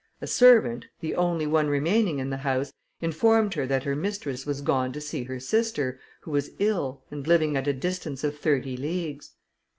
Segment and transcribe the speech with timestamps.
[0.19, 4.61] A servant, the only one remaining in the house, informed her that her mistress was
[4.61, 8.75] gone to see her sister, who was ill, and living at a distance of thirty
[8.75, 9.33] leagues.